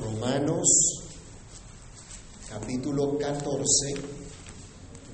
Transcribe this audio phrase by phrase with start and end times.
[0.00, 0.66] Romanos
[2.48, 3.94] capítulo 14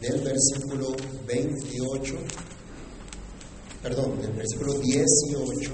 [0.00, 0.94] del versículo
[1.26, 2.14] 28,
[3.82, 5.72] perdón, del versículo 18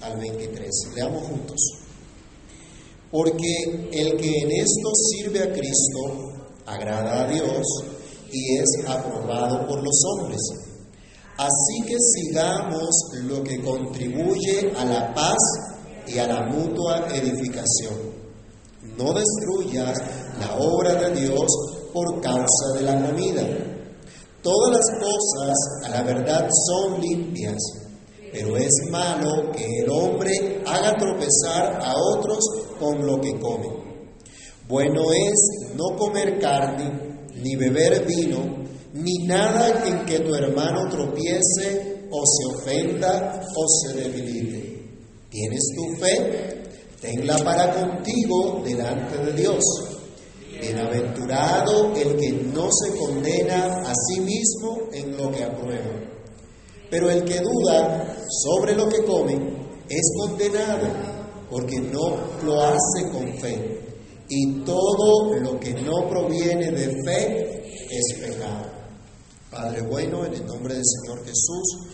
[0.00, 0.70] al 23.
[0.94, 1.60] Leamos juntos.
[3.10, 6.32] Porque el que en esto sirve a Cristo
[6.66, 7.66] agrada a Dios
[8.32, 10.40] y es aprobado por los hombres.
[11.36, 12.88] Así que sigamos
[13.24, 15.38] lo que contribuye a la paz
[16.06, 18.11] y a la mutua edificación.
[19.02, 19.98] No destruyas
[20.38, 21.46] la obra de Dios
[21.92, 23.42] por causa de la comida.
[24.42, 27.56] Todas las cosas a la verdad son limpias,
[28.32, 32.38] pero es malo que el hombre haga tropezar a otros
[32.78, 33.68] con lo que come.
[34.68, 38.62] Bueno es no comer carne, ni beber vino,
[38.92, 44.80] ni nada en que tu hermano tropiece o se ofenda o se debilite.
[45.28, 46.51] ¿Tienes tu fe?
[47.02, 49.64] Tenla para contigo delante de Dios.
[50.60, 56.00] Bienaventurado el que no se condena a sí mismo en lo que aprueba.
[56.88, 59.34] Pero el que duda sobre lo que come
[59.88, 60.86] es condenado
[61.50, 63.80] porque no lo hace con fe.
[64.28, 68.70] Y todo lo que no proviene de fe es pecado.
[69.50, 71.88] Padre bueno, en el nombre del Señor Jesús,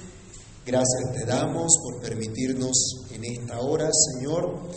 [0.66, 4.68] gracias te damos por permitirnos en esta hora, Señor,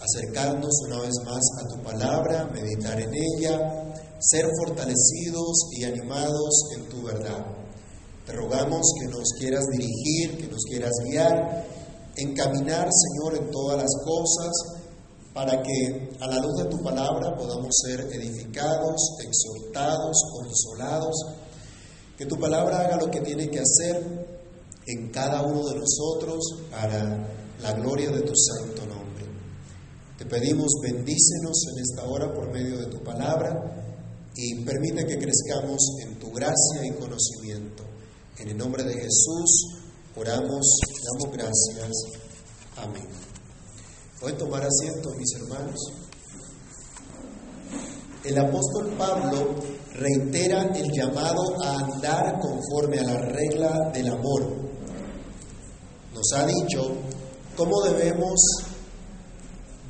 [0.00, 6.88] acercarnos una vez más a tu palabra, meditar en ella, ser fortalecidos y animados en
[6.88, 7.46] tu verdad.
[8.26, 11.64] Te rogamos que nos quieras dirigir, que nos quieras guiar,
[12.16, 14.52] encaminar, Señor, en todas las cosas,
[15.32, 21.14] para que a la luz de tu palabra podamos ser edificados, exhortados, consolados,
[22.16, 24.26] que tu palabra haga lo que tiene que hacer
[24.86, 27.28] en cada uno de nosotros para
[27.60, 28.95] la gloria de tu santo nombre.
[30.18, 33.52] Te pedimos bendícenos en esta hora por medio de tu palabra
[34.34, 37.84] y permite que crezcamos en tu gracia y conocimiento.
[38.38, 39.76] En el nombre de Jesús
[40.16, 41.90] oramos, damos gracias.
[42.78, 43.06] Amén.
[44.18, 45.76] Pueden tomar asiento, mis hermanos.
[48.24, 49.54] El apóstol Pablo
[49.92, 54.46] reitera el llamado a andar conforme a la regla del amor.
[56.14, 56.96] Nos ha dicho
[57.54, 58.34] cómo debemos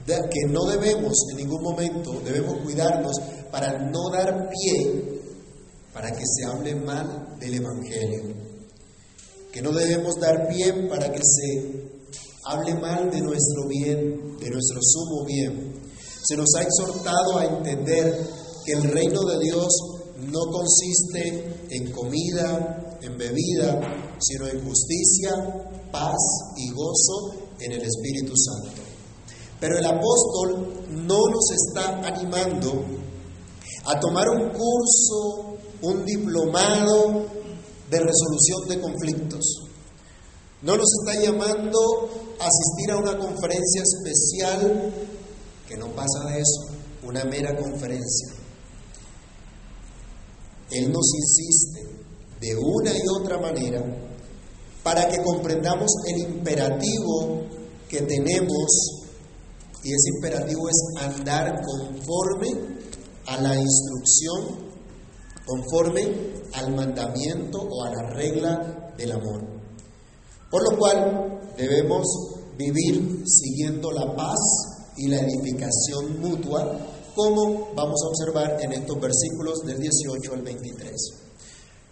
[0.06, 3.17] que no debemos en ningún momento, debemos cuidarnos
[3.50, 5.21] para no dar pie
[5.93, 8.22] para que se hable mal del Evangelio.
[9.53, 11.91] Que no debemos dar pie para que se
[12.45, 15.75] hable mal de nuestro bien, de nuestro sumo bien.
[16.22, 18.27] Se nos ha exhortado a entender
[18.65, 19.69] que el reino de Dios
[20.31, 23.81] no consiste en comida, en bebida,
[24.21, 25.33] sino en justicia,
[25.91, 26.19] paz
[26.56, 28.86] y gozo en el Espíritu Santo.
[29.61, 32.84] Pero el apóstol no nos está animando
[33.87, 37.27] a tomar un curso, un diplomado
[37.91, 39.62] de resolución de conflictos.
[40.62, 41.78] No nos está llamando
[42.41, 44.93] a asistir a una conferencia especial,
[45.69, 48.34] que no pasa de eso, una mera conferencia.
[50.71, 51.87] Él nos insiste
[52.41, 53.83] de una y otra manera
[54.83, 57.43] para que comprendamos el imperativo
[57.89, 59.06] que tenemos
[59.87, 62.49] y ese imperativo es andar conforme
[63.27, 64.67] a la instrucción,
[65.47, 66.13] conforme
[66.55, 69.47] al mandamiento o a la regla del amor.
[70.51, 72.05] Por lo cual debemos
[72.59, 74.41] vivir siguiendo la paz
[74.97, 76.81] y la edificación mutua,
[77.15, 80.93] como vamos a observar en estos versículos del 18 al 23.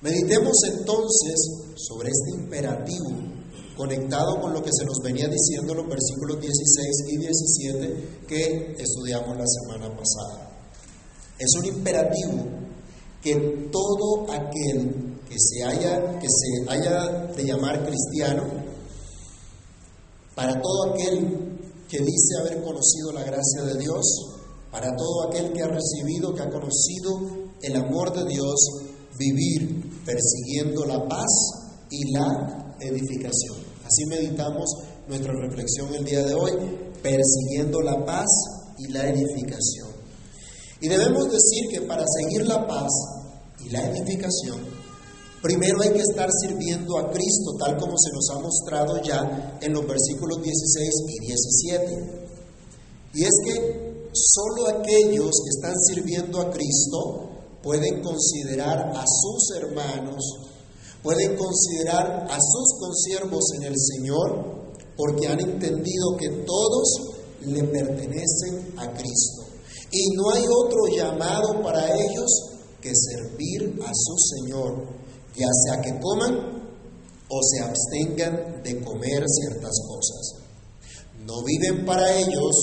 [0.00, 1.34] Meditemos entonces
[1.76, 3.33] sobre este imperativo
[3.76, 9.36] conectado con lo que se nos venía diciendo los versículos 16 y 17 que estudiamos
[9.36, 10.50] la semana pasada.
[11.38, 12.44] Es un imperativo
[13.22, 18.44] que todo aquel que se haya, que se haya de llamar cristiano,
[20.34, 21.58] para todo aquel
[21.88, 24.04] que dice haber conocido la gracia de Dios,
[24.70, 27.20] para todo aquel que ha recibido, que ha conocido
[27.62, 28.54] el amor de Dios,
[29.18, 31.30] vivir persiguiendo la paz
[31.90, 33.63] y la edificación.
[33.84, 34.64] Así meditamos
[35.06, 36.52] nuestra reflexión el día de hoy,
[37.02, 38.26] persiguiendo la paz
[38.78, 39.88] y la edificación.
[40.80, 42.90] Y debemos decir que para seguir la paz
[43.60, 44.58] y la edificación,
[45.42, 49.72] primero hay que estar sirviendo a Cristo, tal como se nos ha mostrado ya en
[49.72, 52.24] los versículos 16 y 17.
[53.14, 57.30] Y es que solo aquellos que están sirviendo a Cristo
[57.62, 60.22] pueden considerar a sus hermanos
[61.04, 68.72] Pueden considerar a sus consiervos en el Señor porque han entendido que todos le pertenecen
[68.78, 69.44] a Cristo.
[69.90, 72.30] Y no hay otro llamado para ellos
[72.80, 74.82] que servir a su Señor,
[75.36, 76.64] ya sea que coman
[77.28, 80.36] o se abstengan de comer ciertas cosas.
[81.26, 82.54] No viven para ellos,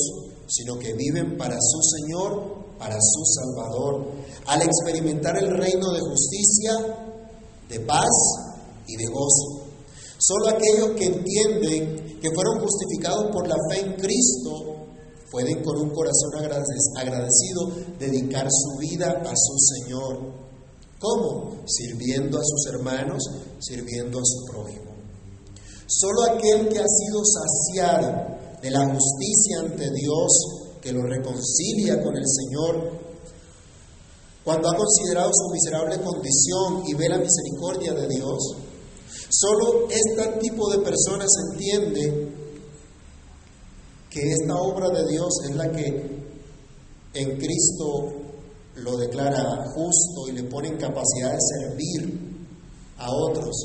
[0.48, 4.08] sino que viven para su Señor, para su Salvador,
[4.48, 7.11] al experimentar el reino de justicia,
[7.72, 8.10] de paz
[8.88, 9.68] y de gozo.
[10.20, 14.72] Solo aquellos que entienden que fueron justificados por la fe en Cristo
[15.32, 20.42] pueden con un corazón agradecido dedicar su vida a su Señor.
[21.00, 21.64] ¿Cómo?
[21.66, 23.24] Sirviendo a sus hermanos,
[23.60, 24.92] sirviendo a su prójimo.
[25.88, 32.16] Solo aquel que ha sido saciado de la justicia ante Dios, que lo reconcilia con
[32.16, 33.11] el Señor,
[34.44, 38.56] cuando ha considerado su miserable condición y ve la misericordia de Dios,
[39.30, 42.32] solo este tipo de personas entiende
[44.10, 46.22] que esta obra de Dios es la que
[47.14, 48.14] en Cristo
[48.76, 52.20] lo declara justo y le pone en capacidad de servir
[52.98, 53.56] a otros,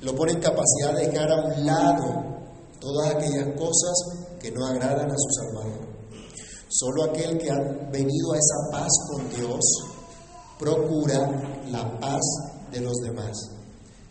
[0.00, 2.36] lo pone en capacidad de dejar a un lado
[2.80, 5.85] todas aquellas cosas que no agradan a su Salvador.
[6.68, 7.58] Solo aquel que ha
[7.90, 9.60] venido a esa paz con Dios
[10.58, 12.22] procura la paz
[12.72, 13.50] de los demás.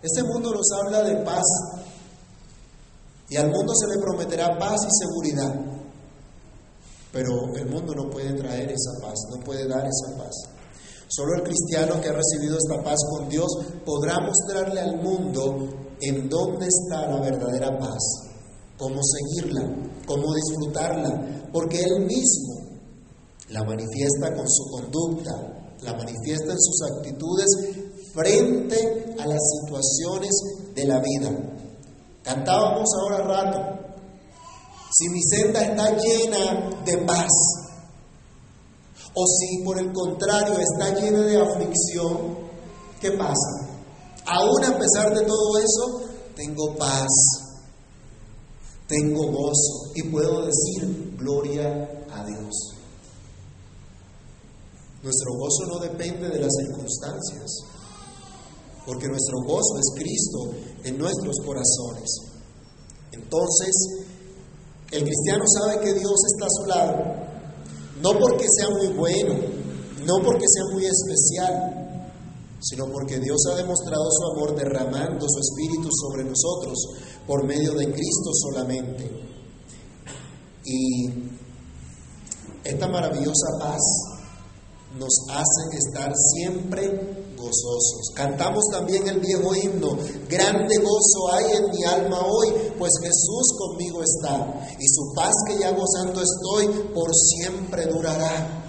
[0.01, 1.43] Este mundo nos habla de paz
[3.29, 5.53] y al mundo se le prometerá paz y seguridad,
[7.11, 10.33] pero el mundo no puede traer esa paz, no puede dar esa paz.
[11.07, 13.47] Solo el cristiano que ha recibido esta paz con Dios
[13.85, 15.69] podrá mostrarle al mundo
[16.01, 18.24] en dónde está la verdadera paz,
[18.77, 19.61] cómo seguirla,
[20.05, 22.55] cómo disfrutarla, porque Él mismo
[23.49, 25.31] la manifiesta con su conducta,
[25.81, 27.45] la manifiesta en sus actitudes
[28.13, 30.31] frente a las situaciones
[30.73, 31.31] de la vida.
[32.23, 33.75] Cantábamos ahora rato,
[34.91, 37.31] si mi senda está llena de paz,
[39.13, 42.37] o si por el contrario está llena de aflicción,
[42.99, 43.69] ¿qué pasa?
[44.25, 46.01] Aún a pesar de todo eso,
[46.35, 47.07] tengo paz,
[48.87, 52.75] tengo gozo y puedo decir gloria a Dios.
[55.01, 57.61] Nuestro gozo no depende de las circunstancias,
[58.85, 60.39] porque nuestro gozo es Cristo
[60.83, 62.09] en nuestros corazones.
[63.11, 63.73] Entonces,
[64.91, 67.25] el cristiano sabe que Dios está a su lado,
[68.01, 69.35] no porque sea muy bueno,
[70.05, 71.84] no porque sea muy especial,
[72.59, 76.77] sino porque Dios ha demostrado su amor derramando su espíritu sobre nosotros
[77.27, 79.11] por medio de Cristo solamente.
[80.65, 81.07] Y
[82.63, 83.81] esta maravillosa paz
[84.97, 88.11] nos hace estar siempre gozosos.
[88.15, 89.97] Cantamos también el viejo himno,
[90.27, 92.49] grande gozo hay en mi alma hoy,
[92.79, 98.64] pues Jesús conmigo está, y su paz que ya gozando estoy, por siempre durará.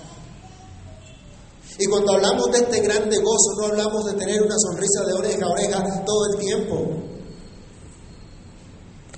[1.78, 5.46] Y cuando hablamos de este grande gozo, no hablamos de tener una sonrisa de oreja
[5.46, 7.06] a oreja todo el tiempo.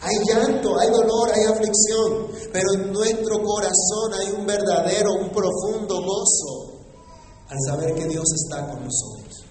[0.01, 6.03] Hay llanto, hay dolor, hay aflicción, pero en nuestro corazón hay un verdadero, un profundo
[6.03, 6.79] gozo
[7.49, 9.45] al saber que Dios está con nosotros,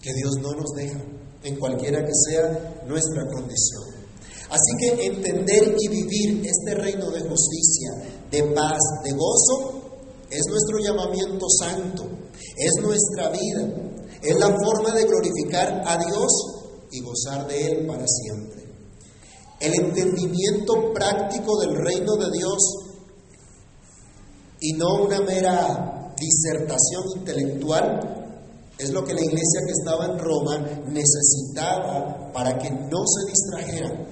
[0.00, 1.00] que Dios no nos deja
[1.42, 4.04] en cualquiera que sea nuestra condición.
[4.50, 7.90] Así que entender y vivir este reino de justicia,
[8.30, 9.73] de paz, de gozo,
[10.34, 12.04] es nuestro llamamiento santo,
[12.56, 13.68] es nuestra vida,
[14.20, 16.32] es la forma de glorificar a Dios
[16.90, 18.64] y gozar de Él para siempre.
[19.60, 22.58] El entendimiento práctico del reino de Dios
[24.60, 28.24] y no una mera disertación intelectual
[28.78, 34.06] es lo que la iglesia que estaba en Roma necesitaba para que no se distrajeran,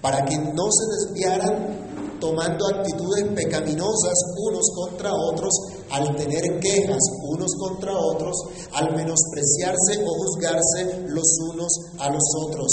[0.00, 1.83] para que no se desviaran
[2.24, 5.52] tomando actitudes pecaminosas unos contra otros,
[5.90, 8.34] al tener quejas unos contra otros,
[8.72, 12.72] al menospreciarse o juzgarse los unos a los otros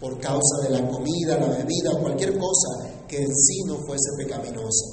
[0.00, 4.16] por causa de la comida, la bebida o cualquier cosa que en sí no fuese
[4.16, 4.86] pecaminosa.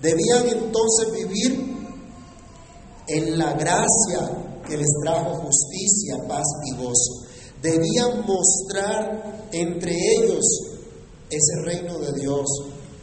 [0.00, 1.76] Debían entonces vivir
[3.08, 7.26] en la gracia que les trajo justicia, paz y gozo.
[7.60, 10.44] Debían mostrar entre ellos
[11.28, 12.46] ese reino de Dios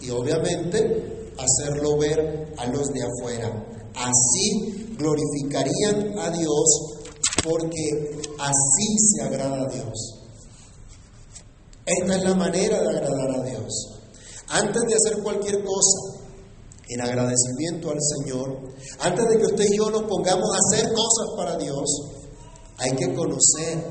[0.08, 3.52] y obviamente hacerlo ver a los de afuera.
[3.94, 6.98] Así glorificarían a Dios
[7.44, 10.24] porque así se agrada a Dios.
[11.86, 14.00] Esta es la manera de agradar a Dios.
[14.50, 16.24] Antes de hacer cualquier cosa,
[16.90, 18.60] en agradecimiento al Señor,
[19.00, 21.86] antes de que usted y yo nos pongamos a hacer cosas para Dios,
[22.78, 23.84] hay que conocer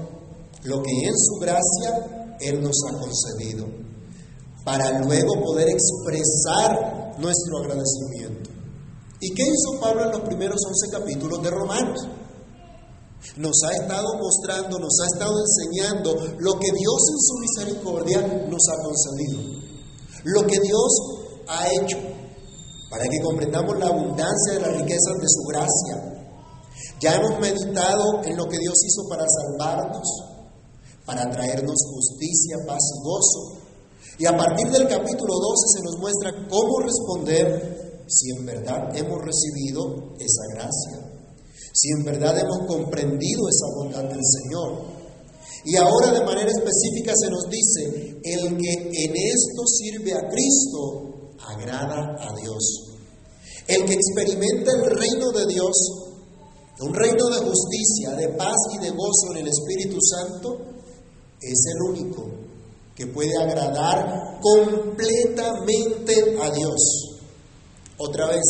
[0.65, 3.86] lo que en su gracia Él nos ha concedido.
[4.67, 8.51] Para luego poder expresar nuestro agradecimiento.
[9.21, 12.01] ¿Y qué hizo Pablo en los primeros 11 capítulos de Romanos?
[13.37, 18.21] Nos ha estado mostrando, nos ha estado enseñando lo que Dios en su misericordia
[18.51, 19.41] nos ha concedido,
[20.25, 20.93] lo que Dios
[21.47, 21.99] ha hecho,
[22.91, 26.27] para que comprendamos la abundancia de las riquezas de su gracia.
[27.01, 30.09] Ya hemos meditado en lo que Dios hizo para salvarnos,
[31.05, 33.56] para traernos justicia, paz y gozo.
[34.19, 39.21] Y a partir del capítulo 12 se nos muestra cómo responder si en verdad hemos
[39.21, 41.29] recibido esa gracia,
[41.75, 44.97] si en verdad hemos comprendido esa bondad del Señor.
[45.67, 51.35] Y ahora de manera específica se nos dice, el que en esto sirve a Cristo,
[51.39, 52.97] agrada a Dios.
[53.69, 55.77] El que experimenta el reino de Dios,
[56.81, 60.57] un reino de justicia, de paz y de gozo en el Espíritu Santo,
[61.43, 62.46] es el único
[62.97, 67.19] que puede agradar completamente a Dios.
[67.99, 68.45] Otra vez,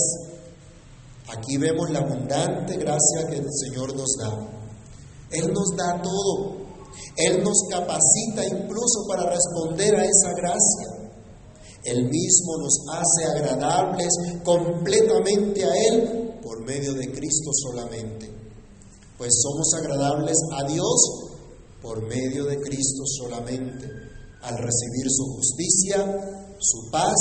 [1.36, 4.56] aquí vemos la abundante gracia que el Señor nos da.
[5.32, 6.64] Él nos da todo.
[7.16, 11.10] Él nos capacita incluso para responder a esa gracia.
[11.84, 14.08] Él mismo nos hace agradables
[14.44, 18.30] completamente a Él por medio de Cristo solamente.
[19.18, 21.26] Pues somos agradables a Dios
[21.80, 23.88] por medio de Cristo solamente,
[24.43, 27.16] al recibir su justicia, su paz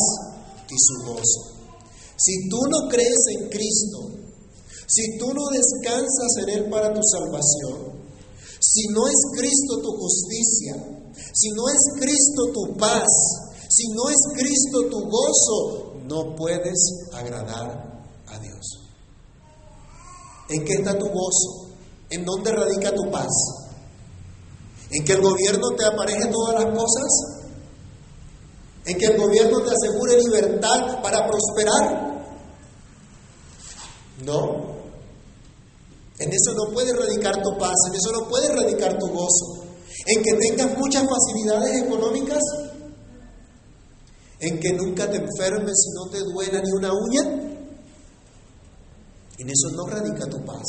[0.69, 1.55] y su gozo.
[2.17, 4.11] Si tú no crees en Cristo,
[4.87, 8.05] si tú no descansas en Él para tu salvación,
[8.59, 10.75] si no es Cristo tu justicia,
[11.33, 13.07] si no es Cristo tu paz,
[13.69, 18.79] si no es Cristo tu gozo, no puedes agradar a Dios.
[20.49, 21.67] ¿En qué está tu gozo?
[22.09, 23.31] ¿En dónde radica tu paz?
[24.95, 27.45] ¿En que el gobierno te apareje todas las cosas?
[28.85, 32.23] ¿En que el gobierno te asegure libertad para prosperar?
[34.23, 34.73] No.
[36.17, 39.65] En eso no puede radicar tu paz, en eso no puede radicar tu gozo.
[40.05, 42.41] En que tengas muchas facilidades económicas,
[44.39, 47.21] en que nunca te enfermes y no te duela ni una uña.
[49.39, 50.63] En eso no radica tu paz.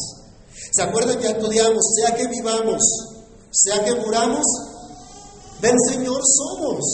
[0.72, 2.82] ¿Se acuerdan que estudiamos, sea que vivamos,
[3.56, 4.44] sea que muramos,
[5.60, 6.84] del Señor somos?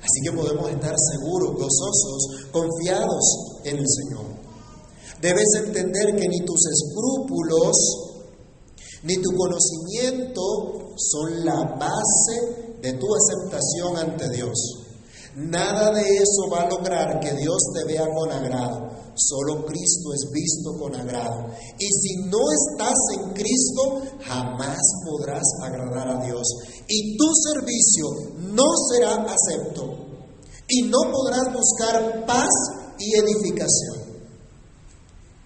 [0.00, 4.26] Así que podemos estar seguros, gozosos, confiados en el Señor.
[5.20, 7.76] Debes entender que ni tus escrúpulos
[9.02, 14.85] ni tu conocimiento son la base de tu aceptación ante Dios.
[15.36, 18.88] Nada de eso va a lograr que Dios te vea con agrado.
[19.14, 21.50] Solo Cristo es visto con agrado.
[21.78, 22.38] Y si no
[22.70, 26.42] estás en Cristo, jamás podrás agradar a Dios.
[26.88, 28.06] Y tu servicio
[28.54, 30.06] no será acepto.
[30.68, 32.48] Y no podrás buscar paz
[32.98, 34.06] y edificación.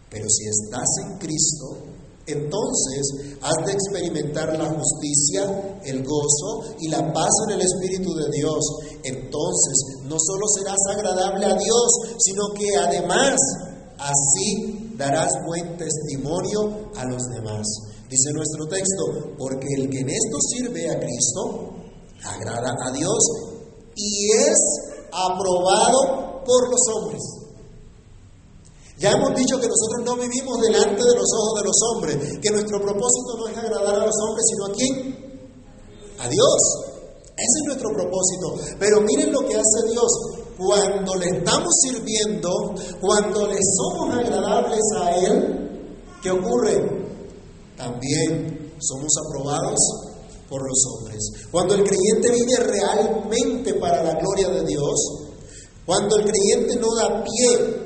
[0.09, 1.90] Pero si estás en Cristo,
[2.27, 8.31] entonces has de experimentar la justicia, el gozo y la paz en el Espíritu de
[8.31, 8.65] Dios.
[9.03, 13.37] Entonces no solo serás agradable a Dios, sino que además
[13.99, 17.67] así darás buen testimonio a los demás.
[18.09, 21.75] Dice nuestro texto, porque el que en esto sirve a Cristo,
[22.25, 23.19] agrada a Dios
[23.95, 24.59] y es
[25.13, 27.40] aprobado por los hombres.
[29.01, 32.51] Ya hemos dicho que nosotros no vivimos delante de los ojos de los hombres, que
[32.51, 35.41] nuestro propósito no es agradar a los hombres, sino a quién?
[36.19, 36.61] A Dios.
[37.33, 38.77] Ese es nuestro propósito.
[38.79, 40.13] Pero miren lo que hace Dios.
[40.59, 46.77] Cuando le estamos sirviendo, cuando le somos agradables a Él, ¿qué ocurre?
[47.79, 49.79] También somos aprobados
[50.47, 51.49] por los hombres.
[51.51, 54.95] Cuando el creyente vive realmente para la gloria de Dios,
[55.87, 57.80] cuando el creyente no da pie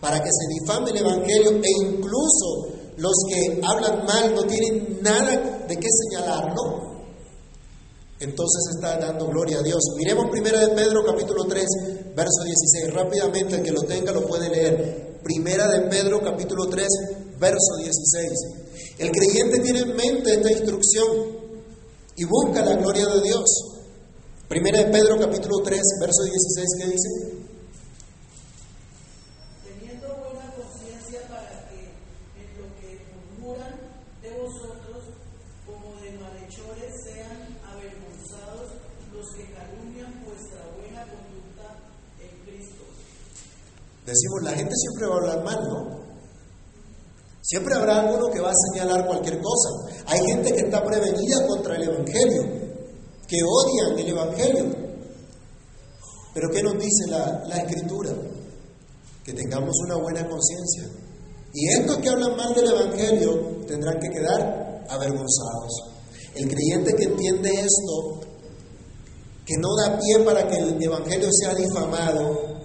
[0.00, 5.64] para que se difame el Evangelio e incluso los que hablan mal no tienen nada
[5.68, 6.86] de qué señalarlo,
[8.18, 9.80] entonces está dando gloria a Dios.
[9.96, 11.64] Miremos primero de Pedro capítulo 3,
[12.14, 12.94] verso 16.
[12.94, 15.20] Rápidamente, el que lo tenga lo puede leer.
[15.22, 16.86] Primera de Pedro capítulo 3,
[17.38, 18.30] verso 16.
[18.98, 21.06] El creyente tiene en mente esta instrucción
[22.16, 23.44] y busca la gloria de Dios.
[24.48, 27.35] Primera de Pedro capítulo 3, verso 16, ¿qué dice?
[44.06, 46.06] Decimos, la gente siempre va a hablar mal, ¿no?
[47.42, 49.68] Siempre habrá alguno que va a señalar cualquier cosa.
[50.06, 52.42] Hay gente que está prevenida contra el Evangelio,
[53.26, 54.64] que odian el Evangelio.
[56.34, 58.12] Pero ¿qué nos dice la, la Escritura?
[59.24, 60.88] Que tengamos una buena conciencia.
[61.52, 65.72] Y estos que hablan mal del Evangelio tendrán que quedar avergonzados.
[66.34, 68.20] El creyente que entiende esto,
[69.44, 72.55] que no da pie para que el Evangelio sea difamado,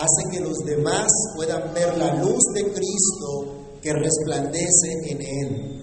[0.00, 5.78] hace que los demás puedan ver la luz de Cristo que resplandece en Él.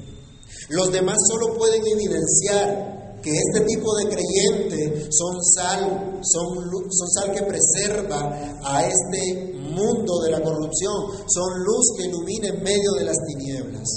[0.70, 7.32] Los demás solo pueden evidenciar que este tipo de creyente son sal, son, son sal
[7.34, 10.94] que preserva a este mundo de la corrupción,
[11.28, 13.88] son luz que ilumina en medio de las tinieblas.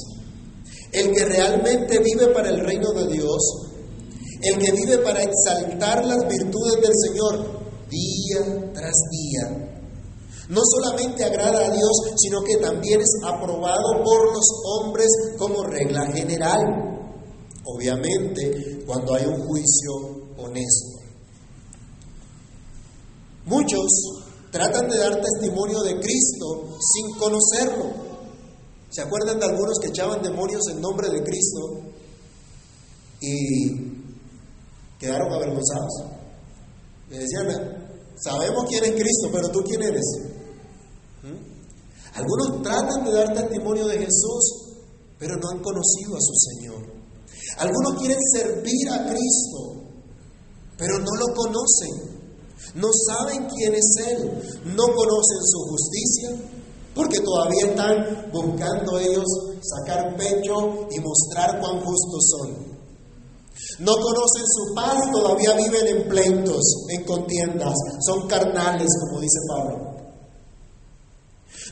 [0.93, 3.69] El que realmente vive para el reino de Dios,
[4.43, 7.59] el que vive para exaltar las virtudes del Señor
[7.91, 9.78] día tras día,
[10.49, 16.07] no solamente agrada a Dios, sino que también es aprobado por los hombres como regla
[16.13, 16.61] general.
[17.65, 19.93] Obviamente, cuando hay un juicio
[20.39, 20.99] honesto.
[23.45, 23.87] Muchos
[24.51, 28.09] tratan de dar testimonio de Cristo sin conocerlo.
[28.91, 31.81] ¿Se acuerdan de algunos que echaban demonios en nombre de Cristo
[33.21, 33.69] y
[34.99, 36.05] quedaron avergonzados?
[37.11, 40.38] Le decían, sabemos quién es Cristo, pero tú quién eres.
[42.15, 44.69] Algunos tratan de dar testimonio de Jesús,
[45.19, 46.99] pero no han conocido a su Señor.
[47.59, 49.83] Algunos quieren servir a Cristo,
[50.77, 52.19] pero no lo conocen.
[52.75, 54.31] No saben quién es Él,
[54.65, 56.31] no conocen su justicia,
[56.95, 59.25] porque todavía están buscando ellos
[59.63, 62.79] sacar pecho y mostrar cuán justos son.
[63.81, 67.75] No conocen su paz, todavía viven en pleitos, en contiendas,
[68.07, 69.98] son carnales, como dice Pablo.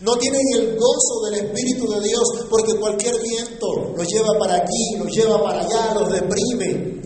[0.03, 4.97] No tienen el gozo del Espíritu de Dios porque cualquier viento los lleva para aquí,
[4.99, 6.97] los lleva para allá, los deprime.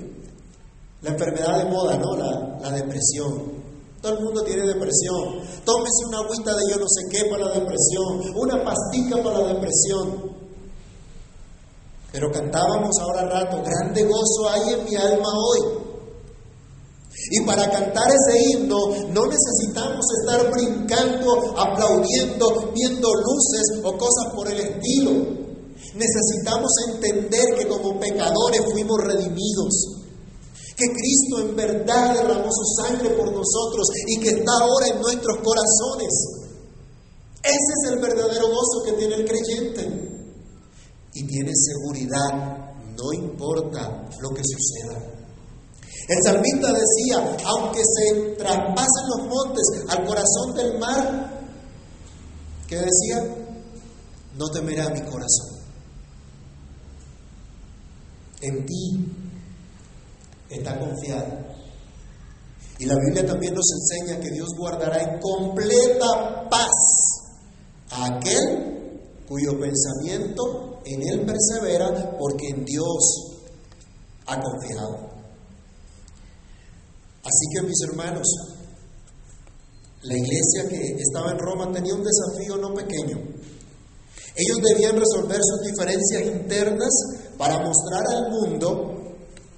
[1.03, 2.17] La enfermedad de moda, ¿no?
[2.17, 3.61] La, la depresión.
[4.03, 5.41] Todo el mundo tiene depresión.
[5.65, 9.49] Tómese una agüita de yo no sé qué para la depresión, una pastilla para la
[9.55, 10.31] depresión.
[12.13, 15.90] Pero cantábamos ahora rato, grande gozo hay en mi alma hoy.
[17.31, 18.79] Y para cantar ese himno
[19.13, 25.11] no necesitamos estar brincando, aplaudiendo, viendo luces o cosas por el estilo.
[25.95, 30.01] Necesitamos entender que como pecadores fuimos redimidos
[30.81, 35.37] que Cristo en verdad derramó su sangre por nosotros y que está ahora en nuestros
[35.45, 36.09] corazones.
[37.43, 40.09] Ese es el verdadero gozo que tiene el creyente.
[41.13, 45.20] Y tiene seguridad, no importa lo que suceda.
[46.11, 51.41] El salmista decía, aunque se traspasen los montes al corazón del mar,
[52.67, 53.33] ¿qué decía?
[54.37, 55.61] No temerá mi corazón.
[58.41, 59.07] En ti
[60.49, 61.29] está confiado.
[62.81, 66.73] Y la Biblia también nos enseña que Dios guardará en completa paz
[67.93, 73.45] a aquel cuyo pensamiento en Él persevera porque en Dios
[74.27, 75.10] ha confiado.
[77.23, 78.27] Así que mis hermanos,
[80.03, 83.19] la iglesia que estaba en Roma tenía un desafío no pequeño.
[84.35, 86.91] Ellos debían resolver sus diferencias internas
[87.37, 88.91] para mostrar al mundo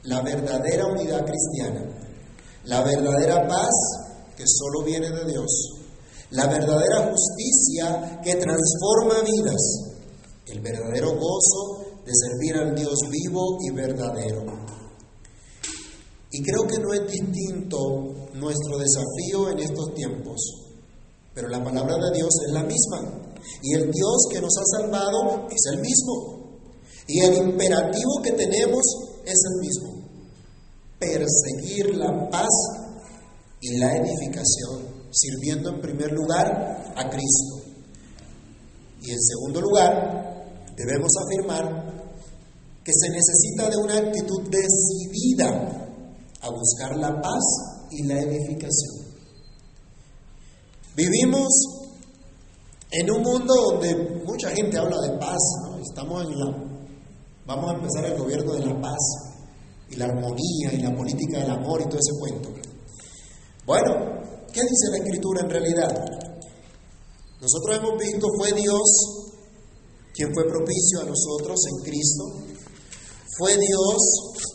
[0.05, 1.85] la verdadera unidad cristiana,
[2.65, 3.71] la verdadera paz
[4.37, 5.83] que solo viene de Dios,
[6.31, 9.61] la verdadera justicia que transforma vidas,
[10.47, 14.62] el verdadero gozo de servir al Dios vivo y verdadero.
[16.35, 17.79] Y creo que no es distinto
[18.33, 20.41] nuestro desafío en estos tiempos,
[21.35, 23.21] pero la palabra de Dios es la misma.
[23.63, 26.59] Y el Dios que nos ha salvado es el mismo.
[27.07, 28.83] Y el imperativo que tenemos
[29.27, 30.09] es el mismo.
[30.99, 32.49] Perseguir la paz
[33.61, 37.61] y la edificación, sirviendo en primer lugar a Cristo.
[39.03, 41.93] Y en segundo lugar, debemos afirmar
[42.83, 45.82] que se necesita de una actitud decidida
[46.43, 47.43] a buscar la paz
[47.91, 49.13] y la edificación.
[50.95, 51.49] Vivimos
[52.91, 55.41] en un mundo donde mucha gente habla de paz,
[55.81, 56.73] Estamos en la
[57.45, 58.99] vamos a empezar el gobierno de la paz
[59.91, 62.51] y la armonía y la política del amor y todo ese cuento.
[63.67, 63.95] Bueno,
[64.53, 66.05] ¿qué dice la escritura en realidad?
[67.41, 69.23] Nosotros hemos visto, fue Dios
[70.15, 72.25] quien fue propicio a nosotros en Cristo.
[73.39, 74.52] Fue Dios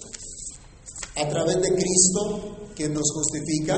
[1.18, 3.76] a través de Cristo quien nos justifica,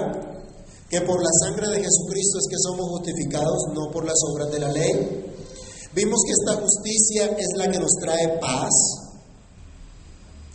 [0.89, 4.59] que por la sangre de Jesucristo es que somos justificados, no por las obras de
[4.59, 5.25] la ley.
[5.93, 8.69] Vimos que esta justicia es la que nos trae paz,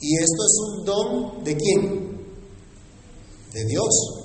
[0.01, 2.15] y esto es un don de quién?
[3.53, 4.21] De Dios.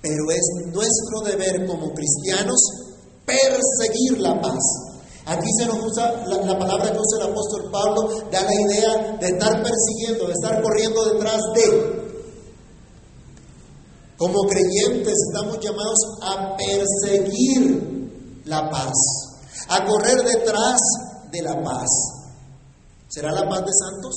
[0.00, 2.60] pero es nuestro deber como cristianos
[3.26, 4.87] perseguir la paz.
[5.28, 9.16] Aquí se nos usa la, la, palabra que usa el apóstol Pablo, da la idea
[9.20, 11.98] de estar persiguiendo, de estar corriendo detrás de.
[14.16, 18.94] Como creyentes estamos llamados a perseguir la paz,
[19.68, 20.80] a correr detrás
[21.30, 21.88] de la paz.
[23.08, 24.14] ¿Será la paz de santos?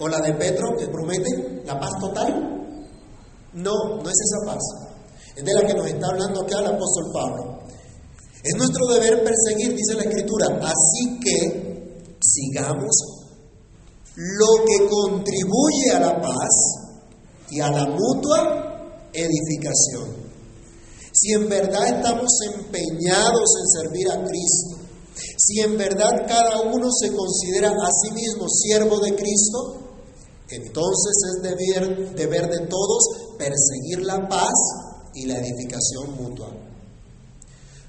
[0.00, 2.66] ¿O la de Petro que promete la paz total?
[3.52, 4.62] No, no es esa paz.
[5.36, 7.61] Es de la que nos está hablando acá el apóstol Pablo.
[8.42, 10.46] Es nuestro deber perseguir, dice la Escritura.
[10.62, 12.96] Así que sigamos
[14.16, 16.72] lo que contribuye a la paz
[17.50, 20.22] y a la mutua edificación.
[21.12, 24.76] Si en verdad estamos empeñados en servir a Cristo,
[25.36, 29.82] si en verdad cada uno se considera a sí mismo siervo de Cristo,
[30.48, 34.52] entonces es deber, de todos perseguir la paz
[35.14, 36.61] y la edificación mutua.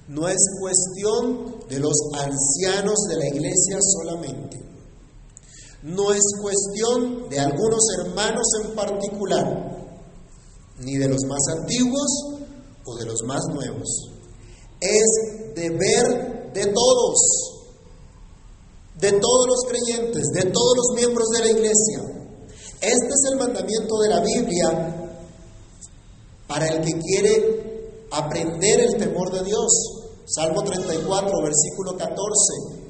[0.07, 4.59] No es cuestión de los ancianos de la iglesia solamente.
[5.83, 9.97] No es cuestión de algunos hermanos en particular,
[10.79, 12.41] ni de los más antiguos
[12.85, 14.09] o de los más nuevos.
[14.81, 17.19] Es deber de todos,
[18.99, 22.13] de todos los creyentes, de todos los miembros de la iglesia.
[22.81, 25.09] Este es el mandamiento de la Biblia
[26.47, 27.72] para el que quiere
[28.13, 29.71] aprender el temor de Dios.
[30.25, 32.83] Salmo 34, versículo 14.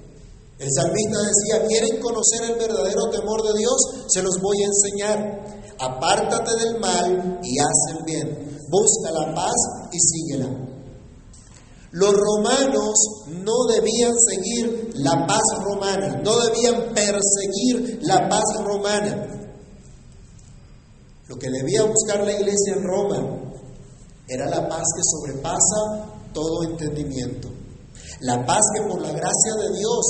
[0.59, 4.05] El salmista decía, ¿quieren conocer el verdadero temor de Dios?
[4.07, 5.73] Se los voy a enseñar.
[5.79, 8.59] Apártate del mal y haz el bien.
[8.69, 9.55] Busca la paz
[9.91, 10.49] y síguela.
[11.91, 12.93] Los romanos
[13.27, 19.27] no debían seguir la paz romana, no debían perseguir la paz romana.
[21.27, 23.52] Lo que debía buscar la iglesia en Roma
[24.27, 27.49] era la paz que sobrepasa todo entendimiento.
[28.21, 30.05] La paz que por la gracia de Dios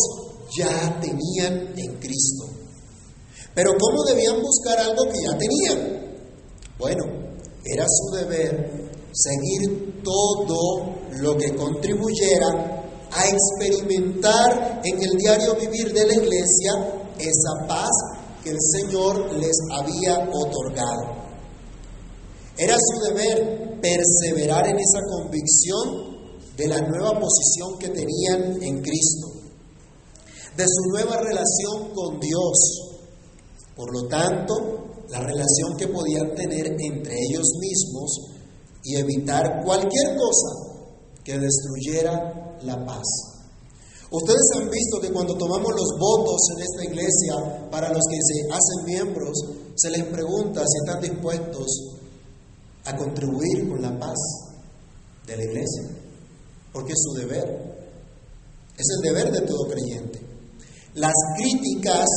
[0.57, 2.45] ya tenían en Cristo.
[3.55, 6.03] Pero ¿cómo debían buscar algo que ya tenían?
[6.77, 7.03] Bueno,
[7.65, 16.07] era su deber seguir todo lo que contribuyera a experimentar en el diario vivir de
[16.07, 16.71] la iglesia
[17.19, 17.91] esa paz
[18.43, 21.22] que el Señor les había otorgado.
[22.57, 26.13] Era su deber perseverar en esa convicción
[26.55, 29.31] de la nueva posición que tenían en Cristo,
[30.55, 32.99] de su nueva relación con Dios.
[33.75, 38.21] Por lo tanto, la relación que podían tener entre ellos mismos
[38.83, 40.83] y evitar cualquier cosa
[41.23, 43.03] que destruyera la paz.
[44.11, 48.41] Ustedes han visto que cuando tomamos los votos en esta iglesia, para los que se
[48.51, 49.39] hacen miembros,
[49.75, 51.93] se les pregunta si están dispuestos
[52.85, 54.17] a contribuir con la paz
[55.25, 55.83] de la iglesia,
[56.71, 57.73] porque es su deber.
[58.77, 60.19] Es el deber de todo creyente.
[60.95, 62.07] Las críticas,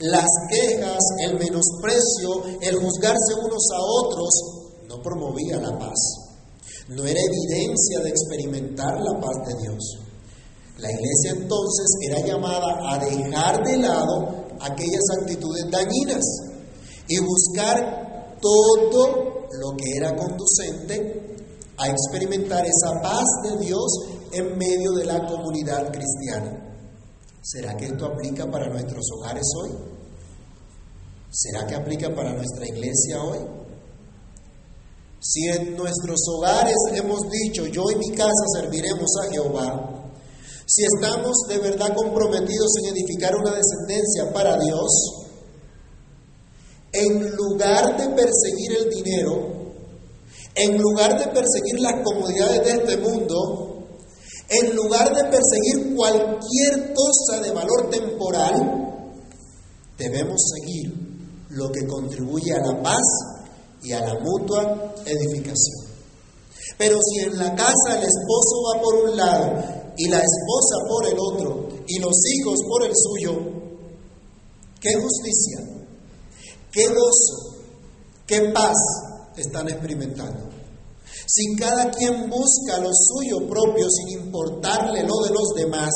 [0.00, 4.30] las quejas, el menosprecio, el juzgarse unos a otros,
[4.88, 6.24] no promovía la paz.
[6.88, 9.98] No era evidencia de experimentar la paz de Dios.
[10.78, 16.24] La iglesia entonces era llamada a dejar de lado aquellas actitudes dañinas
[17.08, 21.36] y buscar todo lo que era conducente
[21.76, 23.86] a experimentar esa paz de Dios
[24.32, 26.60] en medio de la comunidad cristiana.
[27.42, 29.70] ¿Será que esto aplica para nuestros hogares hoy?
[31.30, 33.38] ¿Será que aplica para nuestra iglesia hoy?
[35.20, 39.94] Si en nuestros hogares hemos dicho, yo y mi casa serviremos a Jehová,
[40.66, 45.23] si estamos de verdad comprometidos en edificar una descendencia para Dios,
[46.94, 49.54] en lugar de perseguir el dinero,
[50.54, 53.88] en lugar de perseguir las comodidades de este mundo,
[54.48, 59.12] en lugar de perseguir cualquier cosa de valor temporal,
[59.98, 60.92] debemos seguir
[61.50, 63.02] lo que contribuye a la paz
[63.82, 65.94] y a la mutua edificación.
[66.78, 71.06] Pero si en la casa el esposo va por un lado y la esposa por
[71.06, 73.32] el otro y los hijos por el suyo,
[74.80, 75.83] ¿qué justicia?
[76.74, 77.56] Qué gozo,
[78.26, 78.74] qué paz
[79.36, 80.50] están experimentando.
[81.26, 85.92] Si cada quien busca lo suyo propio sin importarle lo de los demás,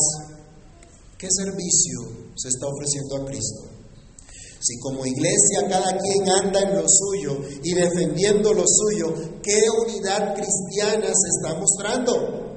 [1.19, 3.65] ¿qué servicio se está ofreciendo a Cristo?
[4.61, 10.35] Si como iglesia cada quien anda en lo suyo y defendiendo lo suyo, ¿qué unidad
[10.35, 12.49] cristiana se está mostrando?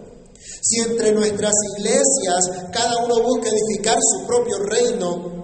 [0.62, 5.41] Si entre nuestras iglesias cada uno busca edificar su propio reino,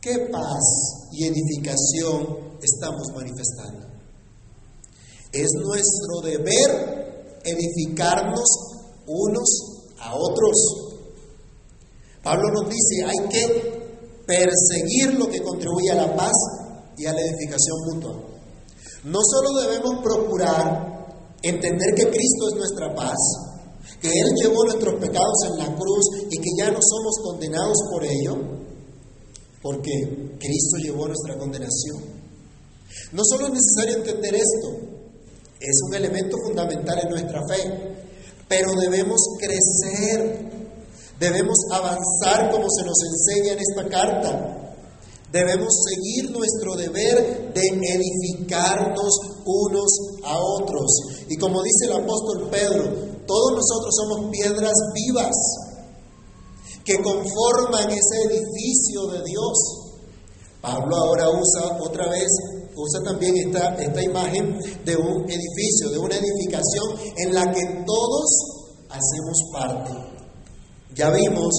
[0.00, 3.86] ¿qué paz y edificación estamos manifestando.
[5.32, 8.48] Es nuestro deber edificarnos
[9.06, 9.48] unos
[10.00, 10.56] a otros.
[12.22, 16.34] Pablo nos dice, hay que perseguir lo que contribuye a la paz
[16.96, 18.16] y a la edificación mutua.
[19.04, 21.06] No solo debemos procurar
[21.42, 23.16] entender que Cristo es nuestra paz,
[24.00, 28.04] que Él llevó nuestros pecados en la cruz y que ya no somos condenados por
[28.04, 28.36] ello,
[29.62, 32.02] porque Cristo llevó nuestra condenación.
[33.12, 34.98] No solo es necesario entender esto,
[35.60, 37.96] es un elemento fundamental en nuestra fe,
[38.48, 40.50] pero debemos crecer,
[41.18, 44.54] debemos avanzar como se nos enseña en esta carta.
[45.32, 49.12] Debemos seguir nuestro deber de edificarnos
[49.44, 49.92] unos
[50.24, 50.86] a otros.
[51.28, 52.84] Y como dice el apóstol Pedro,
[53.26, 55.34] todos nosotros somos piedras vivas
[56.88, 59.58] que conforman ese edificio de Dios.
[60.62, 62.28] Pablo ahora usa otra vez,
[62.74, 68.30] usa también esta, esta imagen de un edificio, de una edificación en la que todos
[68.88, 69.92] hacemos parte.
[70.94, 71.54] Ya vimos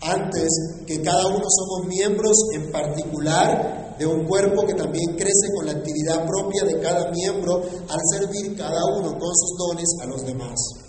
[0.00, 0.48] antes
[0.86, 5.72] que cada uno somos miembros en particular de un cuerpo que también crece con la
[5.72, 10.87] actividad propia de cada miembro al servir cada uno con sus dones a los demás.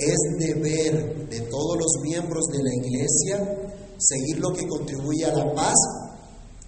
[0.00, 3.60] Es deber de todos los miembros de la iglesia
[3.98, 5.76] seguir lo que contribuye a la paz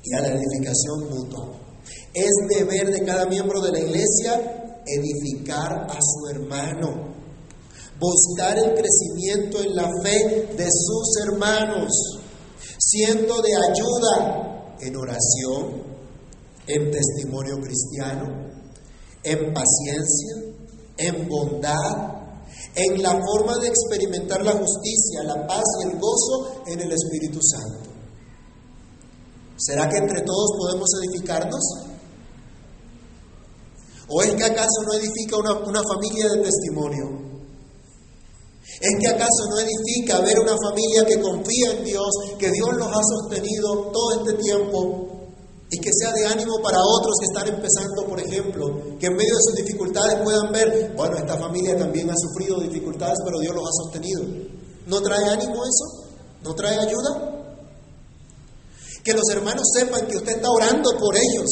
[0.05, 1.49] y a la edificación mutua.
[2.13, 7.15] Es deber de cada miembro de la iglesia edificar a su hermano,
[7.99, 11.91] buscar el crecimiento en la fe de sus hermanos,
[12.79, 15.83] siendo de ayuda en oración,
[16.67, 18.51] en testimonio cristiano,
[19.23, 20.37] en paciencia,
[20.99, 22.22] en bondad,
[22.75, 27.39] en la forma de experimentar la justicia, la paz y el gozo en el Espíritu
[27.43, 27.91] Santo.
[29.57, 31.63] ¿Será que entre todos podemos edificarnos?
[34.09, 37.33] ¿O es que acaso no edifica una, una familia de testimonio?
[38.81, 42.89] ¿Es que acaso no edifica ver una familia que confía en Dios, que Dios los
[42.89, 45.12] ha sostenido todo este tiempo
[45.73, 49.35] y que sea de ánimo para otros que están empezando, por ejemplo, que en medio
[49.35, 53.65] de sus dificultades puedan ver, bueno, esta familia también ha sufrido dificultades, pero Dios los
[53.65, 54.23] ha sostenido.
[54.87, 56.13] ¿No trae ánimo eso?
[56.43, 57.57] ¿No trae ayuda?
[59.03, 61.51] Que los hermanos sepan que usted está orando por ellos.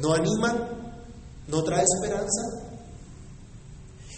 [0.00, 0.68] ¿No anima?
[1.48, 2.40] ¿No trae esperanza?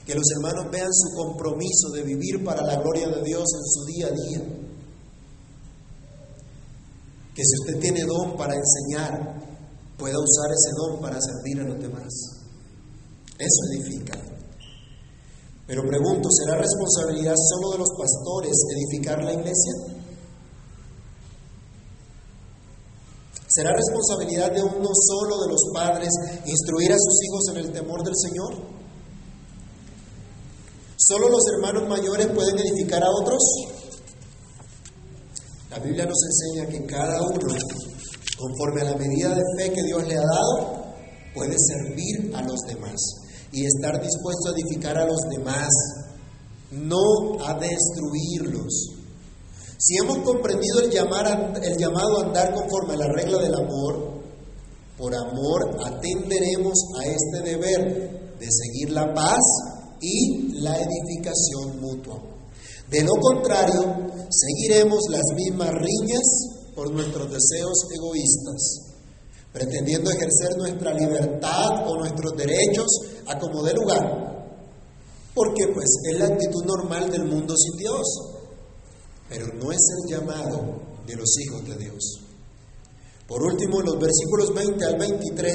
[0.04, 3.84] Que los hermanos vean su compromiso de vivir para la gloria de Dios en su
[3.86, 4.65] día a día.
[7.36, 9.12] Que si usted tiene don para enseñar,
[9.98, 12.08] pueda usar ese don para servir a los demás.
[13.38, 14.18] Eso edifica.
[15.66, 19.72] Pero pregunto, ¿será responsabilidad solo de los pastores edificar la iglesia?
[23.48, 26.10] ¿Será responsabilidad de uno solo de los padres
[26.46, 28.54] instruir a sus hijos en el temor del Señor?
[30.96, 33.42] ¿Solo los hermanos mayores pueden edificar a otros?
[35.76, 37.54] La Biblia nos enseña que cada uno,
[38.38, 40.86] conforme a la medida de fe que Dios le ha dado,
[41.34, 42.96] puede servir a los demás
[43.52, 45.68] y estar dispuesto a edificar a los demás,
[46.70, 48.94] no a destruirlos.
[49.76, 54.22] Si hemos comprendido el, llamado a andar conforme a la regla del amor,
[54.96, 59.42] por amor atenderemos a este deber de seguir la paz
[60.00, 62.18] y la edificación mutua.
[62.88, 66.22] De lo contrario, seguiremos las mismas riñas
[66.74, 68.94] por nuestros deseos egoístas,
[69.52, 72.86] pretendiendo ejercer nuestra libertad o nuestros derechos
[73.26, 74.36] a como dé lugar,
[75.34, 78.06] porque pues es la actitud normal del mundo sin Dios,
[79.28, 82.20] pero no es el llamado de los hijos de Dios.
[83.26, 85.54] Por último, los versículos 20 al 23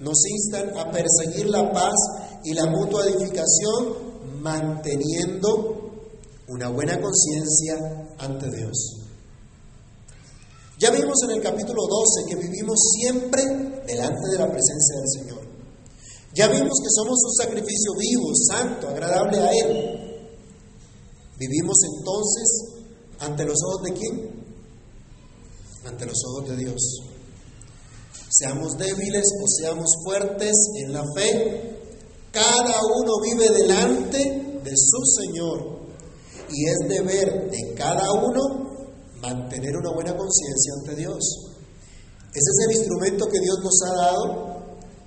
[0.00, 1.94] nos instan a perseguir la paz
[2.44, 5.73] y la mutua edificación manteniendo
[6.48, 7.76] una buena conciencia
[8.18, 9.00] ante Dios.
[10.78, 13.42] Ya vimos en el capítulo 12 que vivimos siempre
[13.86, 15.44] delante de la presencia del Señor.
[16.34, 20.28] Ya vimos que somos un sacrificio vivo, santo, agradable a Él.
[21.38, 22.64] Vivimos entonces
[23.20, 24.44] ante los ojos de quién?
[25.86, 27.02] Ante los ojos de Dios.
[28.30, 31.78] Seamos débiles o seamos fuertes en la fe,
[32.32, 35.83] cada uno vive delante de su Señor
[36.50, 38.64] y es deber de cada uno
[39.20, 41.54] mantener una buena conciencia ante Dios.
[42.34, 44.54] Ese es el instrumento que Dios nos ha dado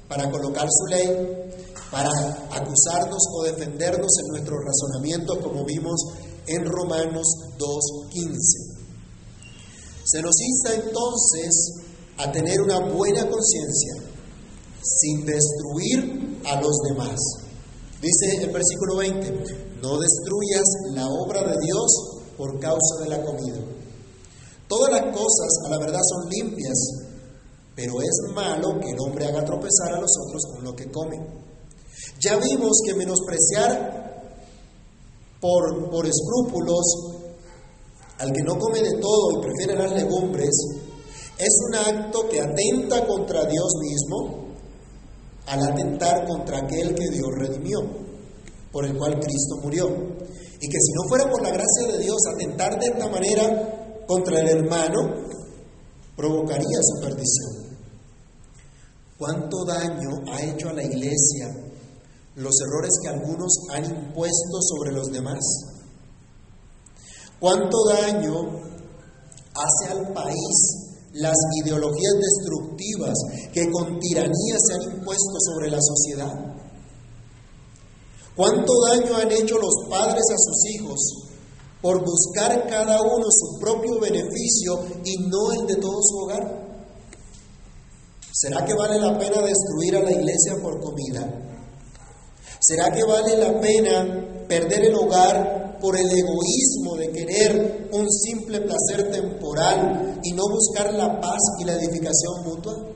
[0.08, 1.52] para colocar su ley,
[1.92, 2.10] para
[2.52, 6.02] acusarnos o defendernos en nuestro razonamiento, como vimos
[6.48, 8.78] en Romanos 2.15.
[10.06, 11.74] Se nos insta entonces
[12.18, 13.96] a tener una buena conciencia
[14.82, 17.20] sin destruir a los demás.
[18.02, 23.60] Dice el versículo 20, no destruyas la obra de Dios por causa de la comida.
[24.68, 26.78] Todas las cosas a la verdad son limpias,
[27.76, 31.18] pero es malo que el hombre haga tropezar a los otros con lo que come.
[32.20, 33.98] Ya vimos que menospreciar
[35.40, 36.86] por, por escrúpulos
[38.18, 40.50] al que no come de todo y prefiere las legumbres
[41.38, 44.48] es un acto que atenta contra Dios mismo
[45.46, 47.80] al atentar contra aquel que Dios redimió,
[48.78, 49.88] por el cual Cristo murió.
[49.88, 54.40] Y que si no fuera por la gracia de Dios, atentar de esta manera contra
[54.40, 55.00] el hermano
[56.16, 57.76] provocaría su perdición.
[59.18, 61.48] ¿Cuánto daño ha hecho a la iglesia
[62.36, 65.40] los errores que algunos han impuesto sobre los demás?
[67.40, 68.62] ¿Cuánto daño
[69.56, 73.16] hace al país las ideologías destructivas
[73.52, 76.57] que con tiranía se han impuesto sobre la sociedad?
[78.38, 81.00] ¿Cuánto daño han hecho los padres a sus hijos
[81.82, 86.68] por buscar cada uno su propio beneficio y no el de todo su hogar?
[88.32, 91.28] ¿Será que vale la pena destruir a la iglesia por comida?
[92.60, 98.62] ¿Será que vale la pena perder el hogar por el egoísmo de querer un simple
[98.62, 102.87] placer temporal y no buscar la paz y la edificación mutua?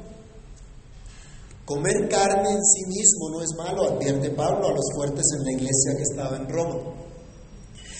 [1.72, 5.52] Comer carne en sí mismo no es malo, advierte Pablo a los fuertes en la
[5.54, 6.76] iglesia que estaba en Roma.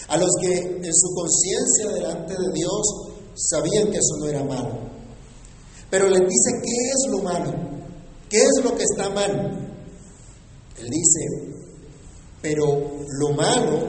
[0.10, 2.82] A los que en su conciencia delante de Dios
[3.34, 4.78] sabían que eso no era malo.
[5.90, 7.54] Pero les dice, ¿qué es lo malo?
[8.30, 9.32] ¿Qué es lo que está mal?
[10.78, 11.56] Él dice,
[12.42, 12.66] pero
[13.20, 13.88] lo malo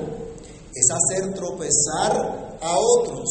[0.73, 3.29] es hacer tropezar a otros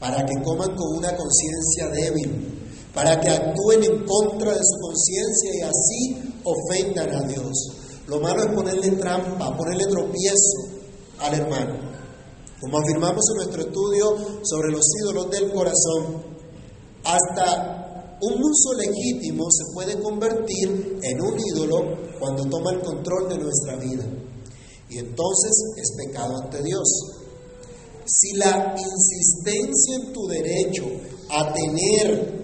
[0.00, 2.61] para que coman con una conciencia débil,
[2.94, 7.52] para que actúen en contra de su conciencia y así ofendan a Dios.
[8.06, 10.58] Lo malo es ponerle trampa, ponerle tropiezo
[11.20, 11.74] al hermano.
[12.60, 16.22] Como afirmamos en nuestro estudio sobre los ídolos del corazón,
[17.04, 23.38] hasta un uso legítimo se puede convertir en un ídolo cuando toma el control de
[23.38, 24.04] nuestra vida.
[24.90, 26.88] Y entonces es pecado ante Dios.
[28.04, 30.84] Si la insistencia en tu derecho
[31.30, 32.41] a tener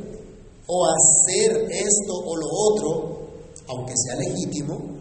[0.68, 3.18] o hacer esto o lo otro,
[3.68, 4.98] aunque sea legítimo,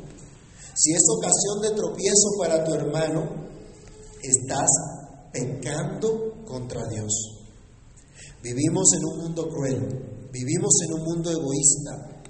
[0.75, 3.23] si es ocasión de tropiezo para tu hermano,
[4.23, 4.69] estás
[5.31, 7.11] pecando contra Dios.
[8.41, 12.23] Vivimos en un mundo cruel, vivimos en un mundo egoísta,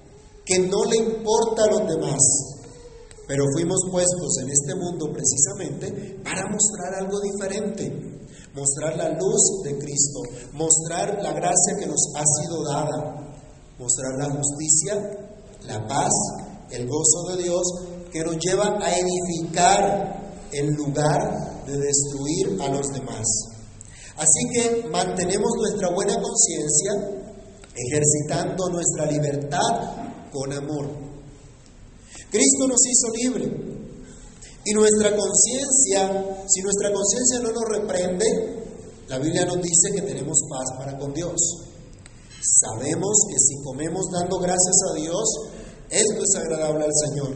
[0.44, 2.20] que no le importa a los demás,
[3.28, 8.18] pero fuimos puestos en este mundo precisamente para mostrar algo diferente,
[8.56, 10.22] mostrar la luz de Cristo,
[10.54, 13.27] mostrar la gracia que nos ha sido dada,
[13.78, 14.96] mostrar la justicia,
[15.66, 16.12] la paz,
[16.72, 17.64] el gozo de Dios
[18.12, 23.26] que nos lleva a edificar en lugar de destruir a los demás.
[24.18, 26.92] Así que mantenemos nuestra buena conciencia
[27.76, 30.90] ejercitando nuestra libertad con amor.
[32.32, 33.46] Cristo nos hizo libre
[34.66, 38.26] y nuestra conciencia, si nuestra conciencia no nos reprende,
[39.08, 41.38] la Biblia nos dice que tenemos paz para con Dios.
[42.42, 45.24] Sabemos que si comemos dando gracias a Dios,
[45.90, 47.36] esto es agradable al Señor.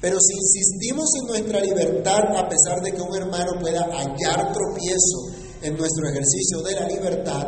[0.00, 5.28] Pero si insistimos en nuestra libertad, a pesar de que un hermano pueda hallar tropiezo
[5.62, 7.46] en nuestro ejercicio de la libertad,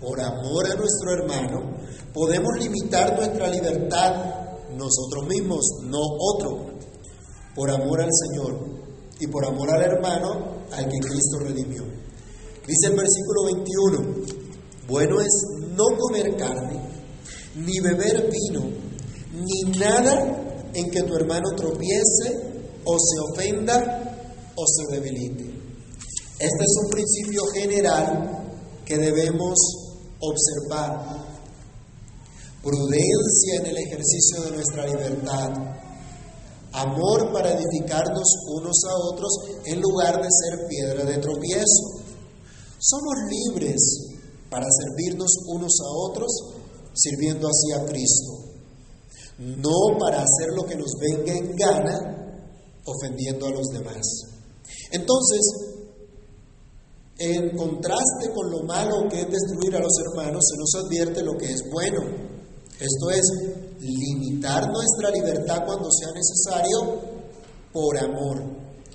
[0.00, 1.76] por amor a nuestro hermano,
[2.14, 4.42] podemos limitar nuestra libertad
[4.74, 6.72] nosotros mismos, no otro,
[7.54, 8.58] por amor al Señor
[9.20, 11.82] y por amor al hermano al que Cristo redimió.
[12.66, 14.41] Dice el versículo 21,
[14.86, 15.42] bueno es
[15.76, 16.80] no comer carne,
[17.56, 18.62] ni beber vino,
[19.32, 22.52] ni nada en que tu hermano tropiece
[22.84, 25.44] o se ofenda o se debilite.
[26.38, 28.42] Este es un principio general
[28.84, 29.58] que debemos
[30.18, 31.22] observar.
[32.62, 35.50] Prudencia en el ejercicio de nuestra libertad.
[36.72, 39.32] Amor para edificarnos unos a otros
[39.66, 42.02] en lugar de ser piedra de tropiezo.
[42.78, 44.11] Somos libres
[44.52, 46.30] para servirnos unos a otros,
[46.92, 48.52] sirviendo así a Cristo.
[49.38, 52.44] No para hacer lo que nos venga en gana,
[52.84, 54.02] ofendiendo a los demás.
[54.90, 55.40] Entonces,
[57.18, 61.32] en contraste con lo malo que es destruir a los hermanos, se nos advierte lo
[61.38, 62.02] que es bueno.
[62.78, 63.22] Esto es,
[63.80, 67.00] limitar nuestra libertad cuando sea necesario
[67.72, 68.42] por amor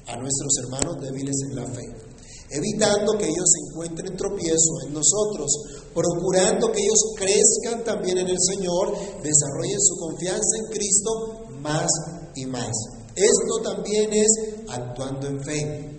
[0.06, 2.07] a nuestros hermanos débiles en la fe
[2.50, 5.52] evitando que ellos encuentren tropiezo en nosotros
[5.98, 8.94] procurando que ellos crezcan también en el Señor,
[9.24, 11.88] desarrollen su confianza en Cristo más
[12.36, 12.72] y más.
[13.16, 14.28] Esto también es
[14.68, 15.90] actuando en fe.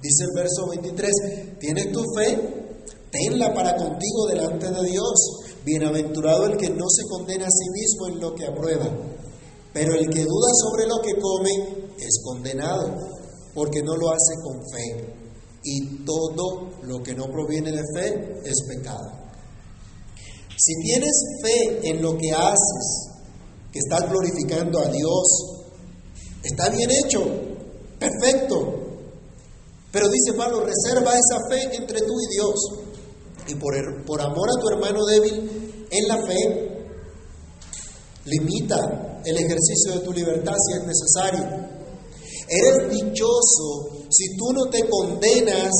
[0.00, 2.80] Dice el verso 23, ¿tienes tu fe?
[3.12, 5.14] Tenla para contigo delante de Dios.
[5.66, 8.88] Bienaventurado el que no se condena a sí mismo en lo que aprueba.
[9.74, 11.50] Pero el que duda sobre lo que come
[11.98, 12.96] es condenado,
[13.52, 15.19] porque no lo hace con fe.
[15.62, 19.20] Y todo lo que no proviene de fe es pecado.
[20.56, 23.10] Si tienes fe en lo que haces,
[23.72, 25.60] que estás glorificando a Dios,
[26.42, 27.24] está bien hecho,
[27.98, 28.80] perfecto.
[29.92, 32.54] Pero dice Pablo, reserva esa fe entre tú y Dios.
[33.48, 36.70] Y por, por amor a tu hermano débil en la fe,
[38.24, 41.70] limita el ejercicio de tu libertad si es necesario.
[42.48, 45.70] Eres dichoso si tú no te condenas,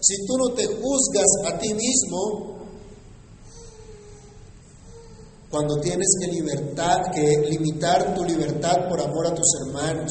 [0.00, 2.50] si tú no te juzgas a ti mismo,
[5.50, 10.10] cuando tienes que, libertad, que limitar tu libertad por amor a tus hermanos.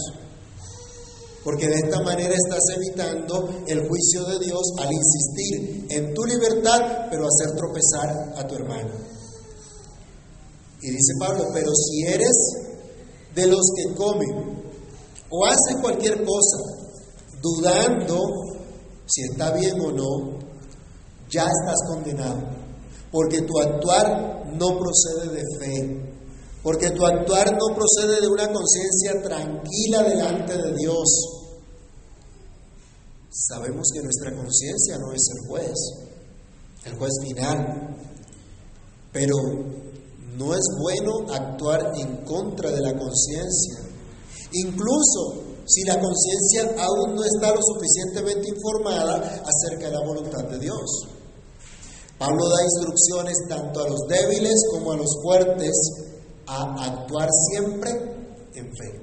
[1.46, 7.08] Porque de esta manera estás evitando el juicio de Dios al insistir en tu libertad,
[7.10, 8.92] pero hacer tropezar a tu hermano.
[10.82, 12.38] Y dice Pablo, pero si eres
[13.34, 14.62] de los que comen
[15.30, 16.89] o hacen cualquier cosa,
[17.42, 18.22] dudando
[19.10, 20.40] si está bien o no,
[21.30, 22.48] ya estás condenado.
[23.12, 26.10] Porque tu actuar no procede de fe.
[26.62, 31.08] Porque tu actuar no procede de una conciencia tranquila delante de Dios.
[33.32, 35.74] Sabemos que nuestra conciencia no es el juez,
[36.86, 37.96] el juez final.
[39.12, 39.36] Pero
[40.38, 43.80] no es bueno actuar en contra de la conciencia.
[44.52, 50.58] Incluso si la conciencia aún no está lo suficientemente informada acerca de la voluntad de
[50.58, 51.08] Dios.
[52.18, 55.72] Pablo da instrucciones tanto a los débiles como a los fuertes
[56.48, 57.92] a actuar siempre
[58.56, 59.00] en fe,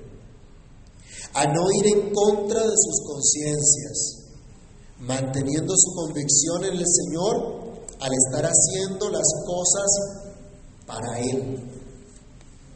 [1.34, 4.26] a no ir en contra de sus conciencias,
[4.98, 9.86] manteniendo su convicción en el Señor al estar haciendo las cosas
[10.84, 11.58] para Él,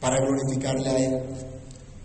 [0.01, 1.51] para glorificarle a Él.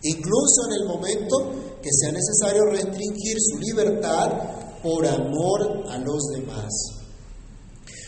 [0.02, 6.74] Incluso en el momento que sea necesario restringir su libertad por amor a los demás.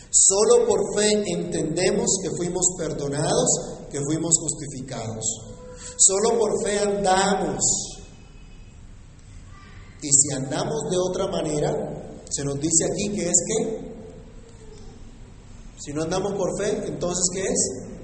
[0.09, 3.49] Solo por fe entendemos que fuimos perdonados,
[3.91, 5.23] que fuimos justificados.
[5.95, 7.61] Solo por fe andamos.
[10.01, 11.71] Y si andamos de otra manera,
[12.31, 13.91] se nos dice aquí que es que,
[15.77, 17.96] si no andamos por fe, entonces ¿qué es?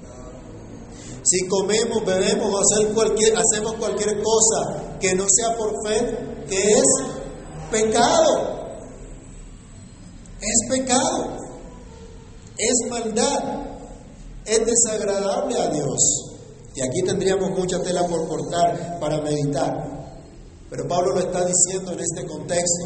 [1.24, 6.84] Si comemos, bebemos o hacemos cualquier cosa que no sea por fe, que es
[7.70, 8.78] pecado.
[10.38, 11.36] Es pecado.
[12.58, 13.64] Es maldad.
[14.44, 16.34] Es desagradable a Dios.
[16.74, 19.72] Y aquí tendríamos mucha tela por cortar para meditar.
[20.68, 22.84] Pero Pablo lo está diciendo en este contexto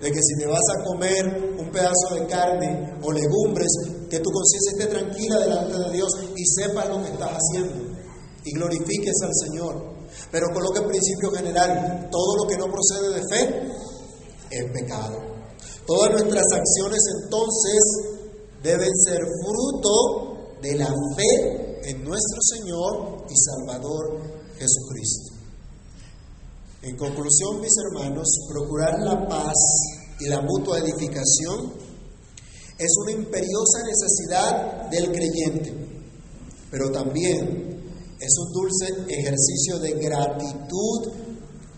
[0.00, 3.70] de que si te vas a comer un pedazo de carne o legumbres,
[4.10, 7.96] que tu conciencia esté tranquila delante de Dios y sepas lo que estás haciendo
[8.44, 9.90] y glorifiques al Señor.
[10.32, 13.72] Pero coloque el principio general, todo lo que no procede de fe
[14.50, 15.16] es pecado.
[15.86, 17.80] Todas nuestras acciones entonces
[18.62, 24.20] deben ser fruto de la fe en nuestro Señor y Salvador
[24.58, 25.34] Jesucristo.
[26.82, 29.56] En conclusión, mis hermanos, procurar la paz
[30.18, 31.89] y la mutua edificación
[32.80, 35.74] es una imperiosa necesidad del creyente,
[36.70, 37.78] pero también
[38.18, 41.12] es un dulce ejercicio de gratitud